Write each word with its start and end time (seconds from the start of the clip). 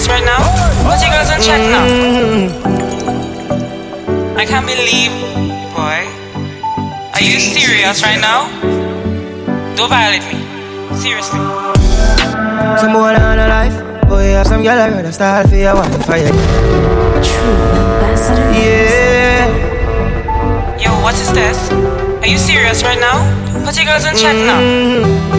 serious 0.00 0.08
right 0.08 0.24
now? 0.24 0.40
Put 0.88 1.00
your 1.02 1.12
girls 1.12 1.30
on 1.30 1.40
check 1.40 1.60
now. 1.60 1.84
I 4.36 4.44
can't 4.46 4.66
believe, 4.66 5.12
boy. 5.74 6.08
Are 7.14 7.22
you 7.22 7.38
serious 7.40 8.02
right 8.02 8.20
now? 8.20 8.48
Don't 9.76 9.88
violate 9.88 10.24
me. 10.32 10.40
Seriously. 10.96 11.38
Some 12.80 12.92
boy 12.92 13.14
on 13.14 13.38
a 13.38 13.48
life. 13.48 14.08
Boy, 14.08 14.32
have 14.32 14.46
some 14.46 14.62
girl 14.62 14.78
I 14.78 14.88
rather 14.88 15.12
start 15.12 15.48
for 15.48 15.56
your 15.56 15.74
wife. 15.74 16.06
For 16.06 16.16
you. 16.16 16.32
True 17.22 17.56
ambassador. 17.84 18.50
Yeah. 18.56 19.48
Yo, 20.78 20.90
what 21.02 21.14
is 21.14 21.32
this? 21.32 21.70
Are 22.22 22.26
you 22.26 22.38
serious 22.38 22.82
right 22.82 23.00
now? 23.00 23.18
Put 23.64 23.76
your 23.76 23.86
girls 23.86 24.04
on 24.06 24.16
check 24.16 24.36
now. 24.36 24.60
Mm-hmm. 24.60 25.29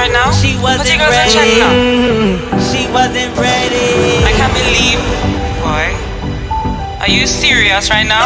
Right 0.00 0.12
now? 0.12 0.32
She 0.32 0.56
Put 0.56 0.80
wasn't 0.80 0.88
your 0.88 0.98
girls 1.04 1.16
on 1.20 1.28
check 1.28 1.44
ready. 1.44 1.60
now. 1.60 1.72
She 2.72 2.80
wasn't 2.88 3.32
ready. 3.36 4.24
I 4.24 4.32
can't 4.32 4.54
believe, 4.56 5.00
boy. 5.60 5.86
Are 7.04 7.10
you 7.12 7.26
serious 7.28 7.90
right 7.92 8.08
now? 8.08 8.24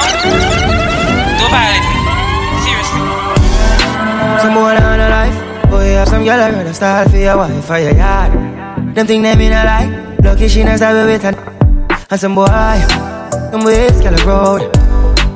Don't 1.39 1.51
violate 1.51 1.87
me. 1.91 1.99
Seriously. 2.63 3.03
Some 4.39 4.55
boy 4.55 4.75
on 4.79 5.01
a 5.03 5.09
life. 5.11 5.39
Oh, 5.67 5.71
boy, 5.71 5.99
have 5.99 6.09
some 6.09 6.23
girl 6.23 6.39
I 6.39 6.51
rather 6.51 6.73
start 6.73 7.11
for 7.11 7.17
your 7.19 7.37
wife. 7.37 7.65
For 7.67 7.79
your 7.79 7.95
yard. 7.95 8.33
Them 8.95 9.07
think 9.07 9.23
them 9.27 9.41
in 9.41 9.53
a 9.53 9.63
lie. 9.67 9.91
Lucky 10.23 10.47
she 10.49 10.63
not 10.63 10.77
start 10.79 10.95
with 11.07 11.23
her. 11.23 11.35
And 12.11 12.21
some 12.21 12.35
boy, 12.35 12.47
them 13.51 13.65
ways 13.65 13.99
girl 14.01 14.15
road. 14.27 14.63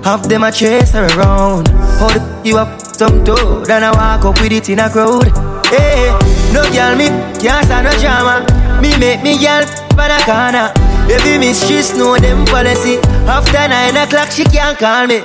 Half 0.04 0.28
them 0.28 0.44
a 0.44 0.52
chase 0.52 0.92
her 0.92 1.06
around. 1.18 1.66
Hold 1.98 2.14
the 2.14 2.22
you 2.44 2.58
up 2.58 2.80
some 2.80 3.24
toe. 3.24 3.64
Then 3.64 3.82
I 3.82 3.90
walk 3.90 4.24
up 4.24 4.40
with 4.40 4.52
it 4.52 4.68
in 4.68 4.78
a 4.78 4.88
crowd. 4.88 5.26
Hey, 5.68 6.08
no 6.52 6.62
girl 6.72 6.96
me 6.96 7.08
can't 7.38 7.64
stand 7.66 7.84
no 7.86 7.92
drama. 8.00 8.44
Me 8.80 8.96
make 8.98 9.22
me 9.22 9.38
girl 9.38 9.64
for 9.96 10.06
the 10.08 10.18
corner. 10.24 10.72
Baby 11.08 11.38
miss 11.38 11.66
she 11.66 11.80
know 11.98 12.16
them 12.18 12.44
policy. 12.46 12.98
After 13.26 13.68
nine 13.68 13.96
o'clock 13.96 14.30
she 14.30 14.44
can't 14.44 14.78
call 14.78 15.06
me. 15.06 15.22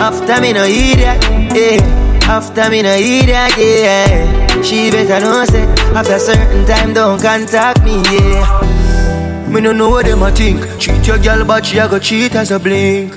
After 0.00 0.40
me 0.40 0.52
no 0.52 0.64
idiot. 0.64 1.22
Yeah. 1.54 1.80
After 2.28 2.70
me 2.70 2.82
no 2.82 2.94
idiot. 2.94 3.52
Yeah. 3.56 4.62
She 4.62 4.90
better 4.90 5.20
know 5.20 5.44
say 5.44 5.64
after 5.94 6.18
certain 6.18 6.66
time 6.66 6.94
don't 6.94 7.20
contact 7.20 7.82
me. 7.84 8.02
Yeah. 8.10 9.48
Me 9.48 9.60
no 9.60 9.72
know 9.72 9.90
what 9.90 10.06
them 10.06 10.22
a 10.22 10.30
think. 10.30 10.60
Treat 10.78 11.06
your 11.06 11.18
girl, 11.18 11.44
but 11.44 11.64
she 11.64 11.78
a 11.78 11.88
go 11.88 11.98
cheat 11.98 12.34
as 12.34 12.50
a 12.50 12.58
blink. 12.58 13.14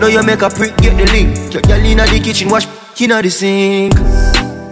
Now 0.00 0.06
you 0.06 0.22
make 0.22 0.40
a 0.42 0.48
prick, 0.48 0.76
get 0.78 0.96
the 0.96 1.04
link. 1.12 1.52
Your 1.52 1.62
girl 1.62 1.84
inna 1.84 2.06
the 2.06 2.20
kitchen, 2.20 2.48
wash 2.48 2.66
inna 2.98 3.20
the 3.20 3.28
sink. 3.28 3.94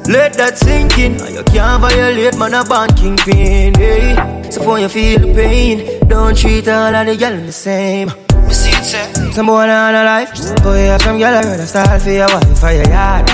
Let 0.08 0.34
that 0.34 0.56
sink 0.56 0.98
in. 0.98 1.20
And 1.20 1.34
You 1.34 1.42
can't 1.44 1.80
violate, 1.80 2.38
man, 2.38 2.54
a 2.54 2.64
band 2.64 2.96
kingpin. 2.96 3.74
Hey. 3.74 4.14
So 4.50 4.62
for 4.62 4.78
you 4.78 4.88
feel 4.88 5.18
the 5.18 5.34
pain, 5.34 6.06
don't 6.08 6.36
treat 6.36 6.68
all 6.68 6.94
of 6.94 7.06
the 7.06 7.16
girl 7.16 7.36
the 7.40 7.50
same. 7.52 8.08
Me 8.46 8.54
see 8.54 8.70
it, 8.70 8.84
sir. 8.84 9.32
Some 9.32 9.46
boy 9.46 9.66
on 9.68 9.94
a 9.94 10.04
life, 10.04 10.30
oh, 10.34 10.54
boy 10.62 10.86
have 10.86 11.02
some 11.02 11.18
girl 11.18 11.34
I 11.34 11.42
rather 11.42 11.66
start 11.66 12.00
for 12.00 12.10
your 12.10 12.28
wife 12.28 12.58
for 12.58 12.70
your 12.70 12.88
yard. 12.88 13.26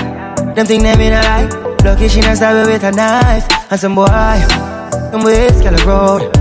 Them 0.55 0.65
think 0.65 0.81
them 0.81 0.99
in 0.99 1.13
a 1.13 1.21
lie, 1.21 1.47
lucky 1.85 2.09
she 2.09 2.21
not 2.21 2.37
stab 2.37 2.65
with 2.65 2.83
a 2.83 2.91
knife. 2.91 3.45
And 3.71 3.79
some 3.79 3.93
boy, 3.93 4.07
them 5.11 5.23
ways 5.23 5.61
girl 5.61 5.77
road. 5.85 6.35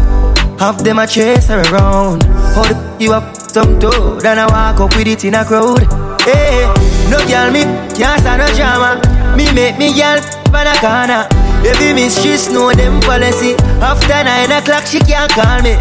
Half 0.58 0.82
them 0.82 0.98
a 0.98 1.06
chase 1.06 1.48
her 1.48 1.60
around. 1.70 2.22
Hold 2.54 2.68
the 2.68 2.96
you 2.98 3.12
up 3.12 3.36
some 3.36 3.78
toe, 3.78 4.18
then 4.20 4.38
I 4.38 4.46
walk 4.46 4.80
up 4.80 4.96
with 4.96 5.06
it 5.06 5.24
in 5.24 5.34
a 5.34 5.44
crowd. 5.44 5.84
Hey, 6.22 6.64
no 7.10 7.18
girl 7.28 7.50
me 7.52 7.64
can't 7.94 8.20
stand 8.20 8.40
no 8.40 8.48
drama. 8.56 9.11
Me 9.36 9.50
make 9.52 9.78
me 9.78 9.92
girl 9.94 10.20
for 10.50 10.62
the 10.64 10.74
corner. 10.80 11.26
Baby 11.62 12.08
she 12.10 12.36
know 12.52 12.72
them 12.72 13.00
policy. 13.00 13.54
After 13.80 14.22
nine 14.24 14.50
o'clock 14.50 14.84
she 14.86 14.98
can't 15.00 15.30
call 15.32 15.62
me. 15.62 15.78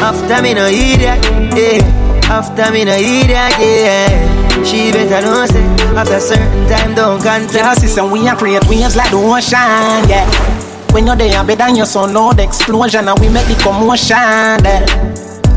After 0.00 0.42
me 0.42 0.54
no 0.54 0.66
idiot, 0.66 1.18
yeah. 1.56 1.82
After 2.30 2.70
me 2.72 2.84
no 2.84 2.94
idiot, 2.96 3.54
yeah. 3.58 4.64
She 4.64 4.92
better 4.92 5.20
know 5.26 5.46
say 5.46 5.64
after 5.94 6.20
certain 6.20 6.68
time 6.68 6.94
don't 6.94 7.22
contact. 7.22 7.54
Yeah, 7.54 7.74
sister, 7.74 8.04
we 8.04 8.26
are 8.28 8.36
create 8.36 8.66
waves 8.68 8.96
like 8.96 9.10
the 9.10 9.16
ocean, 9.16 10.08
yeah. 10.08 10.26
When 10.92 11.06
you're 11.06 11.16
there, 11.16 11.44
better 11.44 11.56
than 11.56 11.76
your 11.76 11.86
son, 11.86 12.14
loud 12.14 12.40
explosion, 12.40 13.08
and 13.08 13.18
we 13.20 13.28
make 13.28 13.46
the 13.46 13.54
commotion, 13.62 14.16
yeah. 14.16 14.84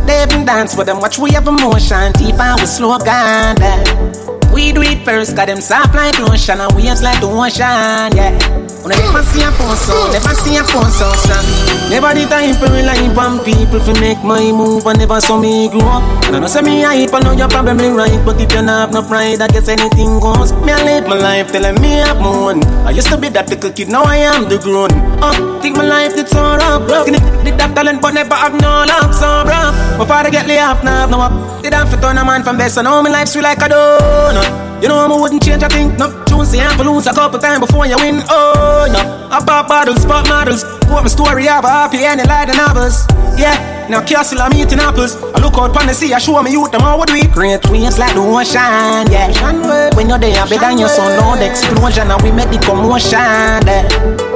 They 0.05 0.23
even 0.23 0.45
dance 0.45 0.75
with 0.75 0.87
them, 0.87 0.99
watch 0.99 1.17
we 1.19 1.31
have 1.31 1.47
emotion, 1.47 2.11
deep 2.13 2.39
and 2.39 2.59
we 2.59 2.65
slow 2.65 2.97
down, 2.97 3.55
yeah. 3.59 3.83
We 4.53 4.71
do 4.71 4.81
it 4.81 5.03
first, 5.05 5.35
got 5.35 5.47
them 5.47 5.61
soft 5.61 5.95
like 5.95 6.19
lotion, 6.19 6.59
and 6.59 6.71
waves 6.75 7.01
like 7.01 7.19
the 7.21 7.27
ocean, 7.27 8.15
yeah. 8.15 8.70
When 8.81 8.97
I 8.97 8.97
never 8.97 9.21
see 9.29 9.45
a 9.45 9.53
so, 9.77 9.93
never 10.09 10.33
see 10.41 10.57
a 10.57 10.65
phone 10.65 10.89
so. 10.89 11.05
Never 11.93 12.17
the 12.17 12.25
time 12.25 12.57
for 12.57 12.65
rely 12.65 12.97
on 13.13 13.37
people 13.45 13.77
to 13.77 13.93
make 14.01 14.17
my 14.25 14.41
move, 14.49 14.89
and 14.89 14.97
never 14.97 15.21
saw 15.21 15.37
me 15.37 15.69
grow 15.69 15.85
up. 15.85 16.01
And 16.25 16.35
I 16.35 16.39
know 16.39 16.47
say 16.47 16.65
me 16.65 16.81
hype, 16.81 17.13
I 17.13 17.19
know 17.21 17.37
you're 17.37 17.47
probably 17.47 17.93
right, 17.93 18.17
but 18.25 18.41
if 18.41 18.49
you 18.49 18.65
not 18.65 18.89
have 18.89 18.91
no 18.91 19.05
pride, 19.05 19.39
I 19.39 19.47
guess 19.53 19.69
anything 19.69 20.17
goes. 20.17 20.49
Me 20.65 20.73
I 20.73 20.81
live 20.81 21.05
my 21.05 21.13
life 21.13 21.51
telling 21.51 21.77
me 21.77 22.01
I'm 22.01 22.25
one. 22.25 22.65
I 22.81 22.89
used 22.89 23.09
to 23.13 23.17
be 23.21 23.29
that 23.29 23.49
little 23.53 23.69
kid, 23.69 23.89
now 23.89 24.01
I 24.01 24.17
am 24.17 24.49
the 24.49 24.57
grown. 24.57 24.89
Uh, 25.21 25.61
think 25.61 25.77
my 25.77 25.85
life 25.85 26.15
did 26.15 26.27
so 26.27 26.41
rough, 26.41 26.81
bro. 26.89 27.05
Did 27.05 27.61
that 27.61 27.77
talent, 27.77 28.01
but 28.01 28.17
never 28.17 28.33
have 28.33 28.57
no 28.57 28.81
luck, 28.89 29.13
so 29.13 29.45
bro. 29.45 29.61
My 30.01 30.05
father 30.09 30.31
get 30.31 30.47
laid 30.47 30.57
off, 30.57 30.83
now 30.83 31.05
no 31.05 31.21
up. 31.21 31.61
Did 31.61 31.75
I 31.75 31.85
fit 31.85 32.01
a 32.01 32.25
man 32.25 32.41
from 32.41 32.57
best, 32.57 32.73
so 32.73 32.81
now 32.81 32.99
my 33.03 33.11
life 33.11 33.27
sweet 33.27 33.43
like 33.43 33.61
a 33.61 33.69
donut. 33.69 34.81
You 34.81 34.87
know 34.87 34.97
I 34.97 35.21
wouldn't 35.21 35.43
change 35.43 35.61
a 35.61 35.69
thing, 35.69 35.95
no. 35.97 36.09
You 36.51 36.59
have 36.59 36.75
to 36.75 36.83
lose 36.83 37.05
a 37.05 37.13
couple 37.13 37.39
times 37.39 37.59
before 37.59 37.85
you 37.85 37.95
win. 37.97 38.23
Oh 38.27 38.70
no, 38.91 39.27
I 39.31 39.43
pop 39.45 39.67
bottles, 39.67 40.05
pop 40.05 40.27
models. 40.27 40.63
Put 40.91 41.03
my 41.03 41.07
story 41.07 41.47
up, 41.47 41.63
happy 41.63 42.03
and 42.05 42.19
like 42.27 42.47
the 42.47 42.55
novels. 42.55 43.07
Yeah, 43.39 43.87
now 43.89 44.03
castle 44.05 44.41
I'm 44.41 44.53
eating 44.53 44.79
apples. 44.79 45.15
I 45.15 45.39
look 45.39 45.55
out 45.57 45.73
pon 45.73 45.87
the 45.87 45.93
sea, 45.93 46.13
I 46.13 46.19
show 46.19 46.41
me 46.43 46.51
youth 46.51 46.71
them 46.71 46.81
how 46.81 46.99
would 46.99 47.09
we 47.11 47.27
Great 47.27 47.63
waves 47.69 47.97
like 47.97 48.13
the 48.13 48.21
ocean, 48.21 49.11
yeah. 49.11 49.95
When 49.95 50.09
you're 50.09 50.19
there, 50.19 50.45
better 50.45 50.59
than 50.59 50.77
your 50.77 50.89
son, 50.89 51.17
loud 51.19 51.41
explosion, 51.41 52.11
and 52.11 52.21
we 52.21 52.31
make 52.31 52.49
the 52.49 52.59
commotion. 52.59 53.19
Yeah. 53.67 54.30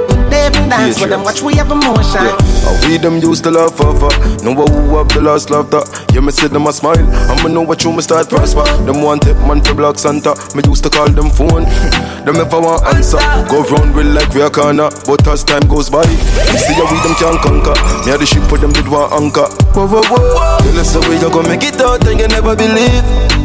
Dance 0.85 1.01
with 1.01 1.09
them, 1.09 1.23
watch 1.23 1.41
we 1.41 1.55
have 1.55 1.71
emotion. 1.71 2.21
Yeah. 2.21 2.37
I 2.37 2.85
we 2.85 2.97
them 2.97 3.17
used 3.17 3.43
to 3.45 3.49
love 3.49 3.75
forever. 3.75 4.05
Know 4.45 4.53
who 4.53 4.97
have 5.01 5.09
the 5.09 5.19
last 5.19 5.49
laughter. 5.49 5.81
Yeah, 6.13 6.21
me 6.21 6.29
see 6.31 6.45
them 6.45 6.67
a 6.67 6.73
smile. 6.73 7.01
I'ma 7.25 7.49
know 7.49 7.63
what 7.63 7.83
you 7.83 7.91
me 7.91 8.01
start 8.03 8.29
prosper. 8.29 8.61
Them 8.85 9.01
want 9.01 9.25
it 9.25 9.33
man 9.49 9.63
for 9.65 9.73
block 9.73 9.97
Santa. 9.97 10.37
Me 10.53 10.61
used 10.69 10.83
to 10.83 10.91
call 10.91 11.09
them 11.09 11.31
phone. 11.33 11.65
them 12.25 12.37
never 12.37 12.61
want 12.61 12.85
answer. 12.93 13.17
Go 13.49 13.65
round 13.65 13.95
real 13.97 14.13
like 14.13 14.29
we 14.35 14.41
a 14.45 14.49
corner. 14.51 14.93
But 15.09 15.25
as 15.27 15.43
time 15.43 15.65
goes 15.65 15.89
by, 15.89 16.05
see 16.05 16.77
how 16.77 16.85
we 16.85 17.01
them 17.01 17.17
can 17.17 17.41
conquer. 17.41 17.73
Me 18.05 18.13
a 18.13 18.17
the 18.21 18.25
ship 18.29 18.43
for 18.45 18.59
them 18.61 18.69
did 18.71 18.87
want 18.87 19.09
anchor. 19.09 19.49
Whoa, 19.73 19.89
whoa, 19.89 20.05
whoa. 20.05 20.61
Tell 20.61 20.77
us 20.77 20.93
how 20.93 21.01
we 21.09 21.17
you 21.17 21.33
gonna 21.33 21.49
make 21.49 21.63
it 21.65 21.81
out 21.81 22.05
and 22.05 22.19
you 22.19 22.27
never. 22.27 22.55
Believe. 22.55 23.44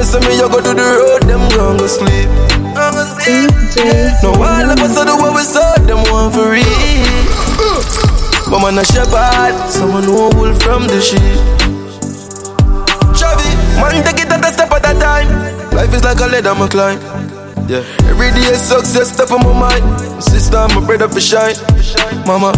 Me 0.00 0.06
say 0.06 0.20
me 0.24 0.32
you 0.40 0.48
go 0.48 0.60
to 0.64 0.72
the 0.72 0.86
road, 0.96 1.22
them 1.28 1.44
gon' 1.52 1.76
go 1.76 1.86
sleep. 1.86 2.28
No 2.72 2.88
of 2.88 4.80
us 4.80 4.96
are 4.96 5.04
the 5.04 5.12
way 5.20 5.30
we 5.36 5.44
saw 5.44 5.76
them 5.84 6.00
one 6.08 6.32
for 6.32 6.48
real. 6.48 6.64
But 8.48 8.64
man 8.64 8.80
a 8.80 8.84
shepherd, 8.84 9.52
someone 9.68 10.04
who 10.04 10.32
wool 10.40 10.54
from 10.64 10.88
the 10.88 11.00
sheep. 11.04 11.20
Chavi, 13.12 13.48
man 13.76 14.00
take 14.00 14.24
it 14.24 14.32
at 14.32 14.40
a 14.40 14.48
step 14.48 14.72
at 14.72 14.88
a 14.88 14.96
time. 14.98 15.28
Life 15.76 15.92
is 15.92 16.02
like 16.02 16.20
a 16.20 16.26
ladder, 16.26 16.54
my 16.54 16.66
climb. 16.68 16.98
Yeah, 17.68 17.84
every 18.08 18.32
day 18.32 18.56
is 18.56 18.62
success 18.62 19.12
step 19.12 19.30
on 19.30 19.44
my 19.44 19.52
mind. 19.52 19.84
My 19.84 20.20
sister, 20.20 20.64
my 20.72 20.80
brother 20.80 21.08
for 21.08 21.20
shine. 21.20 21.60
Mama, 22.24 22.56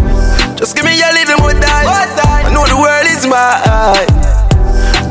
just 0.55 0.77
give 0.77 0.85
me 0.85 0.95
a 0.95 1.11
little 1.11 1.39
more 1.43 1.59
time. 1.59 1.91
I 1.91 2.55
know 2.55 2.65
the 2.71 2.79
world 2.79 3.07
is 3.11 3.27
mine. 3.27 3.72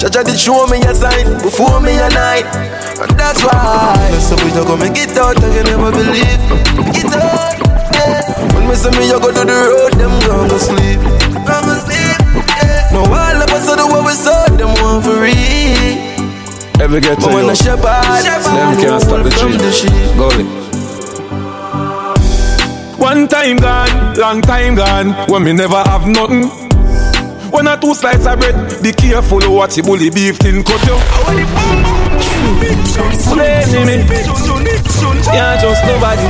Jaja 0.01 0.25
did 0.25 0.39
show 0.39 0.65
me 0.65 0.81
a 0.81 0.95
sign 0.95 1.29
before 1.45 1.79
me 1.79 1.93
a 1.93 2.09
night, 2.09 2.49
and 2.97 3.11
that's 3.13 3.43
why. 3.45 4.09
So 4.17 4.33
we 4.41 4.49
just 4.49 4.65
gonna 4.65 4.81
make 4.81 4.97
it 4.97 5.15
out, 5.15 5.37
and 5.37 5.53
you 5.53 5.61
never 5.61 5.91
believe. 5.91 6.41
Make 6.73 7.05
it 7.05 7.13
out, 7.13 7.61
yeah. 7.93 8.25
When 8.57 8.65
me 8.67 8.73
say 8.73 8.89
me, 8.97 9.05
you 9.05 9.19
go 9.21 9.29
to 9.29 9.45
do 9.45 9.45
the 9.45 9.53
road, 9.69 9.93
them 10.01 10.09
gonna 10.25 10.57
sleep. 10.57 10.97
Gonna 11.45 11.77
sleep, 11.85 12.17
yeah. 12.33 12.89
No 12.97 13.05
all 13.05 13.45
of 13.45 13.53
us 13.53 13.69
are 13.69 13.77
the 13.77 13.85
way 13.93 14.01
we 14.01 14.13
saw 14.17 14.49
them 14.57 14.73
one 14.81 15.05
for 15.05 15.21
real. 15.21 15.93
Every 16.81 16.99
get 16.99 17.19
to 17.21 17.27
when 17.27 17.45
you, 17.45 17.51
a 17.51 17.55
shepherd, 17.55 18.25
them 18.25 18.81
can't 18.81 19.01
stop 19.03 19.21
the 19.23 19.29
from 19.29 19.53
dream. 19.53 19.69
sheep. 19.69 20.17
Go. 20.17 20.33
One 22.97 23.27
time 23.27 23.57
gone, 23.57 24.15
long 24.15 24.41
time 24.41 24.73
gone, 24.73 25.13
when 25.29 25.43
me 25.43 25.53
never 25.53 25.77
have 25.85 26.07
nothing. 26.07 26.60
One 27.51 27.67
or 27.67 27.77
two 27.77 27.93
slices 27.93 28.25
of 28.25 28.39
bread, 28.39 28.81
be 28.81 28.93
careful 28.93 29.41
what 29.51 29.75
you 29.75 29.83
bully 29.83 30.09
beef 30.09 30.39
tin 30.39 30.63
cut 30.63 30.81
you. 30.87 30.97
Blame 33.33 33.85
me, 33.85 33.97
yeah, 35.33 35.59
just 35.61 35.83
nobody. 35.85 36.25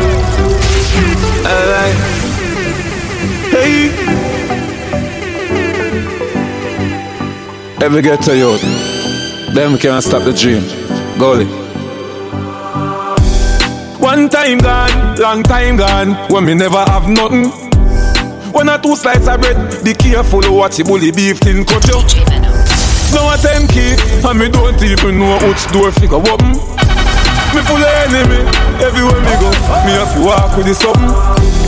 Alright, 1.46 1.96
hey. 3.52 3.92
Every 7.84 8.02
get 8.02 8.22
to 8.24 8.36
you, 8.36 8.58
them 9.54 9.78
can't 9.78 10.04
stop 10.04 10.24
the 10.24 10.34
dream. 10.34 10.64
Go 11.20 11.40
it. 11.40 11.48
One 14.00 14.30
time 14.30 14.58
gone, 14.58 15.16
long 15.18 15.44
time 15.44 15.78
gone, 15.78 16.16
when 16.32 16.46
me 16.46 16.56
never 16.56 16.80
have 16.80 17.08
nothing. 17.08 17.71
When 18.54 18.68
I 18.70 18.78
two 18.78 18.96
slices 18.96 19.28
of 19.28 19.40
bread, 19.40 19.84
be 19.84 19.94
careful 19.94 20.42
what 20.54 20.78
you 20.78 20.84
bully 20.84 21.12
beef 21.12 21.40
thin 21.40 21.64
cut 21.64 21.88
you. 21.88 22.04
Now 23.16 23.32
a 23.32 23.38
ten 23.38 23.68
key, 23.68 23.96
and 24.28 24.40
me 24.40 24.50
don't 24.50 24.82
even 24.84 25.20
know 25.20 25.40
which 25.48 25.66
door 25.72 25.92
figure 25.92 26.20
open. 26.20 26.52
Me 27.56 27.62
full 27.68 27.80
of 27.80 27.96
enemy, 28.08 28.44
everywhere 28.84 29.20
me 29.24 29.34
go, 29.40 29.52
me 29.84 29.92
have 29.96 30.14
to 30.16 30.22
walk 30.24 30.56
with 30.56 30.68
the 30.68 30.76
something. 30.76 31.12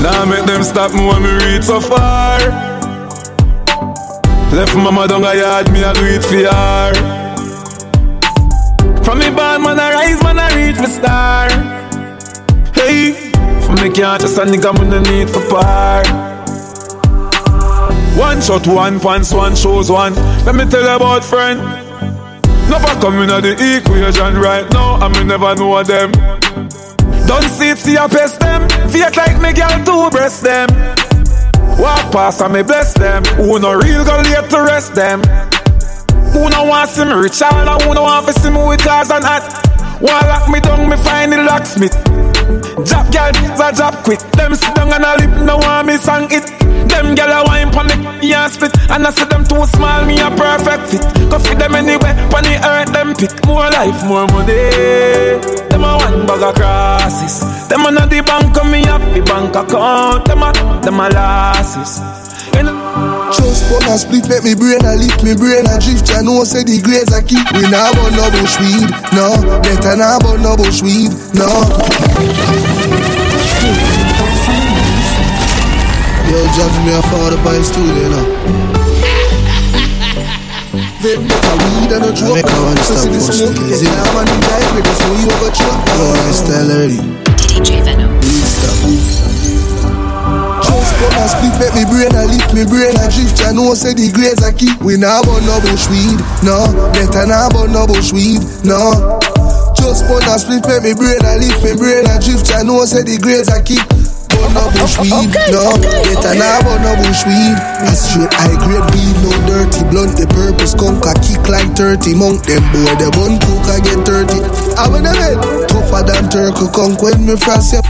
Now 0.03 0.25
make 0.25 0.45
them 0.45 0.63
stop 0.63 0.93
me 0.93 1.05
when 1.07 1.23
me 1.23 1.31
reach 1.43 1.63
so 1.63 1.79
far. 1.79 2.39
Left 4.51 4.75
mama 4.75 5.07
down 5.07 5.23
a 5.23 5.35
yard, 5.35 5.71
me 5.71 5.83
a 5.83 5.93
do 5.93 6.05
it 6.05 6.23
for 6.23 6.35
her. 6.35 6.93
From 9.03 9.19
me 9.19 9.29
born, 9.29 9.63
man, 9.63 9.79
I 9.79 9.93
rise, 9.93 10.23
man, 10.23 10.39
I 10.39 10.53
reach 10.55 10.77
my 10.77 10.85
star. 10.85 11.49
Hey, 12.73 13.31
from 13.65 13.75
me 13.75 13.89
can't 13.89 14.21
just 14.21 14.37
a 14.37 14.41
nigga, 14.45 14.73
man, 14.77 14.89
no 14.89 14.99
need 15.01 15.29
for 15.29 15.41
par. 15.49 16.32
One 18.17 18.41
shot, 18.41 18.67
one 18.67 18.99
pants, 18.99 19.33
one 19.33 19.55
shows 19.55 19.89
one. 19.89 20.13
Let 20.45 20.53
me 20.55 20.65
tell 20.65 20.83
you 20.83 20.95
about 20.95 21.23
friend. 21.23 21.59
Never 22.69 22.93
coming 23.01 23.29
at 23.29 23.41
the 23.41 23.53
equation 23.57 24.37
right 24.37 24.69
now, 24.71 25.03
and 25.03 25.15
me 25.17 25.23
never 25.23 25.55
know 25.55 25.81
them. 25.83 26.11
Don't 27.25 27.49
see 27.49 27.69
it, 27.71 27.77
see 27.77 27.97
I 27.97 28.07
pest 28.07 28.39
them. 28.39 28.69
Fake 28.89 29.17
like 29.17 29.41
me 29.41 29.51
girl 29.53 29.83
to 29.85 30.09
breast 30.11 30.43
them. 30.43 30.69
Walk 31.79 32.11
past 32.11 32.41
and 32.41 32.53
me 32.53 32.61
bless 32.61 32.93
them. 32.93 33.23
Who 33.35 33.59
no 33.59 33.73
real 33.73 34.05
girl 34.05 34.23
yet 34.25 34.49
to 34.51 34.61
rest 34.61 34.93
them. 34.93 35.19
Who 36.33 36.49
no 36.49 36.65
want 36.65 36.89
see 36.89 37.05
me 37.05 37.13
rich 37.13 37.41
all 37.41 37.67
and 37.67 37.81
who 37.81 37.93
no 37.95 38.03
want 38.03 38.27
to 38.27 38.33
see 38.33 38.49
me 38.49 38.63
with 38.67 38.83
cars 38.83 39.09
and 39.09 39.23
hat. 39.23 39.43
One 40.01 40.25
lock 40.27 40.49
me 40.49 40.59
down, 40.59 40.87
me 40.87 40.97
find 40.97 41.33
the 41.33 41.43
locksmith. 41.43 41.97
Drop 42.85 43.11
girl, 43.11 43.33
a 43.57 43.73
drop 43.73 44.03
quick. 44.03 44.19
Them 44.37 44.53
sit 44.53 44.75
down 44.75 44.93
and 44.93 45.03
a 45.03 45.17
lip, 45.17 45.45
no 45.45 45.57
want 45.57 45.87
me 45.87 45.97
song 45.97 46.27
it. 46.29 46.62
Them 46.93 47.15
gyal 47.17 47.33
a 47.33 47.43
wine 47.49 47.71
pon 47.73 47.87
the 47.89 47.97
yeah 48.21 48.47
spit 48.47 48.71
And 48.89 49.05
I 49.05 49.09
see 49.09 49.25
them 49.25 49.43
too 49.43 49.65
small, 49.73 50.05
me 50.05 50.21
a 50.21 50.29
perfect 50.29 50.93
fit 50.93 51.03
Go 51.29 51.39
fit 51.39 51.57
them 51.57 51.73
anywhere, 51.75 52.13
pon 52.29 52.43
the 52.45 52.61
earth 52.61 52.93
them 52.93 53.13
pick 53.17 53.33
More 53.49 53.65
life, 53.73 54.05
more 54.05 54.27
money 54.29 54.69
Them 55.73 55.83
a 55.83 55.97
one 55.97 56.25
bag 56.29 56.43
of 56.45 56.53
crosses 56.55 57.41
Them 57.67 57.85
a 57.85 57.91
not 57.91 58.09
the 58.09 58.21
bank, 58.21 58.55
and 58.55 58.71
me 58.71 58.85
have 58.85 59.01
the 59.13 59.21
bank 59.25 59.55
account 59.57 60.25
Them 60.25 60.43
a, 60.45 60.53
them 60.85 60.99
a 61.01 61.09
losses 61.09 61.97
And 62.53 62.69
Just 63.33 63.65
one 63.73 63.89
a 63.89 63.97
split 63.97 64.29
make 64.29 64.43
me 64.45 64.53
brain 64.53 64.85
a 64.85 64.93
lift 64.93 65.23
me 65.25 65.33
brain 65.33 65.65
a 65.65 65.81
drift. 65.81 66.13
I 66.13 66.21
know 66.21 66.43
say 66.45 66.61
the 66.63 66.77
grades 66.85 67.09
a 67.09 67.21
keep. 67.25 67.41
We 67.57 67.65
nah 67.73 67.89
burn 67.97 68.13
no 68.13 68.29
bush 68.29 68.61
weed, 68.61 68.85
no. 69.17 69.33
Better 69.65 69.97
nah 69.97 70.19
burn 70.21 70.45
no 70.45 70.55
bush 70.55 70.85
weed, 70.85 71.09
no. 71.33 71.49
Yo, 76.53 76.69
Jack 76.69 76.73
me 76.85 76.93
a 76.93 77.01
father 77.09 77.37
by 77.43 77.57
studio 77.65 78.09
now. 78.13 78.25
Vape 81.01 81.25
better 81.27 81.55
weed 81.65 81.91
and 81.91 82.05
a 82.05 82.11
joke. 82.13 82.35
make 82.37 82.45
a 82.45 82.59
one 82.61 82.77
So 82.77 82.93
stop 82.93 83.03
see 83.03 83.09
the 83.09 83.19
for 83.19 83.33
smoke, 83.33 83.57
still, 83.57 83.67
get 83.67 83.73
is 83.73 83.81
it? 83.81 83.89
down 83.89 84.21
and 84.21 84.41
die 84.45 84.67
with 84.77 84.85
the 84.85 84.93
smoke, 85.01 85.19
you 85.19 85.33
go 85.41 85.49
choke. 85.49 85.81
Yo, 85.97 86.05
I 86.13 86.31
style 86.31 86.69
already. 86.71 86.99
DJ 87.41 87.81
Venom. 87.83 88.11
Weed 88.21 88.45
stop. 88.45 88.77
Just 90.63 90.93
one 91.01 91.17
a 91.17 91.25
split 91.27 91.55
make 91.57 91.73
me 91.73 91.83
brain 91.89 92.13
a 92.13 92.23
lift 92.29 92.53
me 92.53 92.63
brain 92.69 92.95
a 93.01 93.05
drift. 93.09 93.41
I 93.43 93.51
know 93.51 93.73
say 93.73 93.93
the 93.97 94.13
grades 94.13 94.45
a 94.45 94.53
keep. 94.53 94.77
We 94.85 94.95
nah 94.97 95.25
burn 95.25 95.43
no 95.49 95.57
bush 95.59 95.89
weed, 95.89 96.21
no. 96.45 96.69
Better 96.93 97.25
nah 97.27 97.49
burn 97.49 97.73
no 97.73 97.89
bush 97.89 98.13
weed, 98.13 98.45
no. 98.63 99.19
Just 99.75 100.05
one 100.05 100.23
a 100.29 100.37
split 100.37 100.63
make 100.69 100.85
me 100.85 100.93
brain 100.93 101.19
a 101.25 101.33
lift 101.41 101.65
me 101.65 101.73
brain 101.75 102.05
a 102.07 102.21
drift. 102.21 102.47
I 102.53 102.61
know 102.63 102.85
say 102.85 103.01
the 103.03 103.17
grades 103.17 103.49
a 103.49 103.59
keep. 103.59 103.81
Burn 104.33 104.51
no 104.57 104.65
bush 104.73 104.97
weed, 104.99 105.29
no. 105.53 105.77
Better 105.79 106.33
nah 106.35 106.59
burn 106.65 106.81
no 106.81 106.91
bush 106.99 107.23
weed. 107.29 107.57
A 107.85 107.93
straight 107.93 108.33
high 108.33 108.57
grade 108.57 108.87
weed, 108.93 109.15
no 109.21 109.31
dirty 109.45 109.81
blunt. 109.87 110.17
The 110.17 110.25
purpose 110.33 110.73
a 110.73 111.11
kick 111.21 111.45
like 111.47 111.69
30 111.77 112.17
monk. 112.17 112.43
Them 112.49 112.63
boy 112.73 112.93
the 112.97 113.09
bun 113.13 113.37
cook 113.39 113.67
a 113.69 113.77
get 113.81 114.01
30. 114.03 114.41
I 114.75 114.89
when 114.89 115.03
them 115.05 115.15
head 115.15 115.37
tougher 115.69 116.01
than 116.03 116.29
turkey 116.29 116.67
conk 116.73 117.01
when 117.01 117.25
me 117.25 117.37
frost 117.37 117.73
ya. 117.73 117.81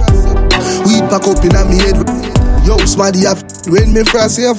Weed 0.86 1.08
pack 1.08 1.26
up 1.28 1.44
in 1.44 1.56
a 1.56 1.64
me 1.66 1.80
head. 1.80 1.98
Yo, 2.68 2.78
smarty 2.86 3.28
up 3.28 3.40
when 3.68 3.92
me 3.94 4.04
frost 4.04 4.40
ya. 4.40 4.54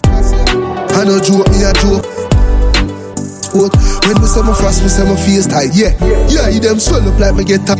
I 0.96 1.04
no 1.04 1.20
joke, 1.20 1.48
me 1.50 1.64
a 1.64 1.72
joke. 1.80 2.04
When 3.54 4.20
me 4.20 4.26
say 4.26 4.42
my 4.42 4.52
frost, 4.52 4.82
me 4.82 4.88
say 4.88 5.04
my 5.04 5.16
face 5.16 5.46
tight. 5.46 5.70
Yeah, 5.74 5.94
yeah, 6.28 6.48
you 6.48 6.60
them 6.60 6.80
swell 6.80 7.06
up 7.06 7.18
like 7.20 7.34
me 7.34 7.44
get 7.44 7.64
top. 7.66 7.78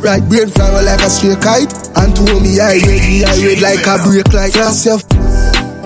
Right 0.00 0.22
brain 0.28 0.48
flower 0.48 0.82
like 0.82 1.00
a 1.00 1.10
straight 1.10 1.40
kite. 1.40 1.72
And 1.96 2.14
to 2.16 2.22
me, 2.40 2.60
I 2.60 2.76
red, 2.84 3.00
me 3.08 3.24
I 3.24 3.36
red 3.40 3.60
like 3.60 3.86
a 3.88 3.96
break 4.04 4.32
like 4.32 4.54
ya. 4.54 4.70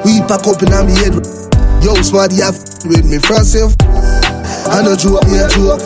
We 0.05 0.21
pack 0.27 0.47
up 0.47 0.63
in 0.63 0.75
me 0.87 0.95
head. 0.99 1.15
Yo, 1.83 1.95
smarty 2.03 2.43
up 2.43 2.55
with 2.85 3.07
me 3.07 3.23
ya. 3.23 3.71
I 4.67 4.83
no 4.83 4.97
joke, 4.97 5.25
me 5.31 5.39
a 5.39 5.49
joke. 5.49 5.83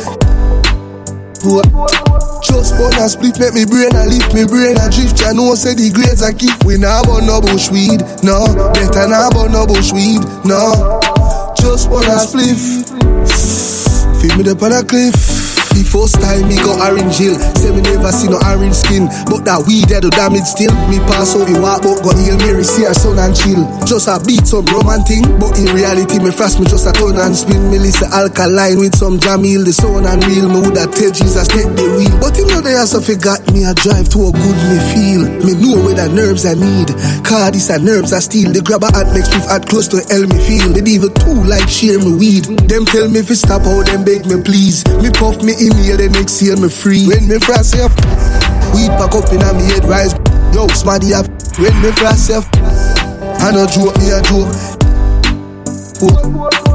What? 1.44 1.68
Just 2.42 2.76
burn 2.76 2.94
a 2.94 3.08
split, 3.08 3.38
make 3.38 3.52
me 3.52 3.64
brain 3.64 3.94
a 3.94 4.06
lift, 4.06 4.32
me 4.32 4.44
brain 4.44 4.76
a 4.80 4.88
drift. 4.88 5.20
I 5.24 5.32
know 5.32 5.54
say 5.54 5.74
the 5.74 5.92
grades 5.92 6.22
I 6.22 6.32
keep. 6.32 6.64
We 6.64 6.78
nah 6.78 7.04
burn 7.04 7.26
no 7.26 7.40
bush 7.40 7.70
weed, 7.70 8.00
no. 8.24 8.48
Better 8.72 9.08
nah 9.08 9.28
burn 9.30 9.52
no 9.52 9.66
bush 9.66 9.92
weed, 9.92 10.24
no. 10.44 11.00
Just 11.60 11.90
burn 11.90 12.08
a 12.08 12.16
spliff. 12.16 12.88
Feel 14.20 14.36
me 14.38 14.50
up 14.50 14.62
on 14.62 14.72
a 14.72 14.82
cliff. 14.82 15.43
The 15.74 15.82
first 15.82 16.22
time 16.22 16.46
me 16.46 16.54
go 16.62 16.78
orange 16.78 17.18
hill, 17.18 17.34
say 17.58 17.74
me 17.74 17.82
never 17.82 18.14
see 18.14 18.30
no 18.30 18.38
orange 18.46 18.78
skin, 18.78 19.10
but 19.26 19.42
that 19.42 19.66
weed 19.66 19.90
that 19.90 20.06
do 20.06 20.10
damage 20.14 20.46
still. 20.46 20.70
Me 20.86 21.02
pass 21.10 21.34
out 21.34 21.50
the 21.50 21.58
walk, 21.58 21.82
but 21.82 21.98
go 22.06 22.14
heal 22.14 22.38
see 22.62 22.86
her 22.86 22.94
son 22.94 23.18
and 23.18 23.34
chill. 23.34 23.66
Just 23.82 24.06
a 24.06 24.22
beat 24.22 24.46
some 24.46 24.62
roman 24.70 25.02
thing, 25.02 25.26
but 25.42 25.58
in 25.58 25.66
reality 25.74 26.22
me 26.22 26.30
fast, 26.30 26.62
me 26.62 26.66
just 26.70 26.86
a 26.86 26.92
turn 26.94 27.18
and 27.18 27.34
spin. 27.34 27.58
Me 27.74 27.82
listen 27.82 28.06
Alkaline 28.14 28.78
with 28.78 28.94
some 28.94 29.18
Jamil, 29.18 29.66
the 29.66 29.74
sound 29.74 30.06
and 30.06 30.22
real. 30.30 30.46
Me 30.46 30.62
woulda 30.62 30.86
tell 30.86 31.10
Jesus 31.10 31.50
take 31.50 31.66
the 31.74 31.86
wheel, 31.98 32.14
but 32.22 32.38
him 32.38 32.46
know 32.54 32.62
they 32.62 32.78
also 32.78 33.02
forgot 33.02 33.42
me. 33.50 33.66
I 33.66 33.74
drive 33.74 34.06
to 34.14 34.28
a 34.28 34.30
good 34.30 34.60
me 34.70 34.78
feel. 34.94 35.22
Me 35.42 35.52
know 35.58 35.82
where 35.82 35.98
the 35.98 36.06
nerves 36.06 36.46
I 36.46 36.54
need. 36.54 36.94
Car 37.26 37.50
this 37.50 37.66
a 37.74 37.82
nerves 37.82 38.14
I 38.14 38.22
steal. 38.22 38.54
The 38.54 38.62
grabber 38.62 38.94
at 38.94 39.10
makes 39.10 39.26
me 39.34 39.42
add 39.50 39.66
close 39.66 39.90
to 39.90 39.98
hell 40.06 40.22
me 40.22 40.38
feel. 40.38 40.70
They 40.70 40.86
even 40.86 41.10
too 41.18 41.42
like 41.50 41.66
share 41.66 41.98
me 41.98 42.14
weed. 42.14 42.46
Them 42.70 42.86
tell 42.86 43.10
me 43.10 43.26
fi 43.26 43.34
stop 43.34 43.66
how 43.66 43.82
them 43.82 44.06
beg 44.06 44.22
me 44.30 44.38
please. 44.38 44.86
Me 45.02 45.10
puff 45.10 45.42
me 45.42 45.56
inhale 45.66 45.96
then 45.96 46.14
exhale 46.16 46.56
me 46.56 46.68
free. 46.68 47.06
When 47.06 47.28
me 47.28 47.38
frost 47.38 47.76
up, 47.76 47.92
weed 48.74 48.90
pack 48.98 49.14
up 49.14 49.32
in 49.32 49.42
a 49.42 49.52
me 49.54 49.64
head 49.64 49.84
rise. 49.84 50.14
Yo, 50.54 50.66
smarty 50.68 51.14
up. 51.14 51.26
When 51.58 51.74
me 51.82 51.90
frost 51.92 52.30
up, 52.30 52.44
I 53.40 53.52
no 53.52 53.66
joke 53.66 53.96
me 53.98 54.10
a 54.10 54.20
joke. 54.22 54.52
Put 55.98 56.73